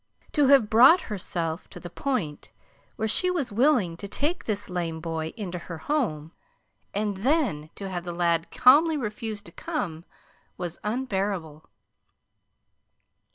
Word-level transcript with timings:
To 0.31 0.47
have 0.47 0.67
brought 0.67 1.01
herself 1.13 1.69
to 1.69 1.79
the 1.79 1.91
point 1.91 2.51
where 2.95 3.07
she 3.07 3.29
was 3.29 3.51
willing 3.51 3.95
to 3.97 4.07
take 4.07 4.45
this 4.45 4.67
lame 4.67 4.99
boy 4.99 5.27
into 5.37 5.59
her 5.59 5.77
home, 5.77 6.31
and 6.91 7.17
then 7.17 7.69
to 7.75 7.87
have 7.87 8.03
the 8.03 8.11
lad 8.11 8.49
calmly 8.49 8.97
refuse 8.97 9.43
to 9.43 9.51
come, 9.51 10.03
was 10.57 10.79
unbearable. 10.83 11.69